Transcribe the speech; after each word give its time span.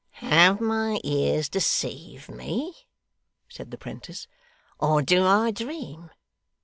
'Have 0.13 0.59
my 0.59 0.99
ears 1.03 1.47
deceived 1.47 2.27
me,' 2.27 2.73
said 3.47 3.69
the 3.69 3.77
'prentice, 3.77 4.27
'or 4.79 5.03
do 5.03 5.27
I 5.27 5.51
dream! 5.51 6.09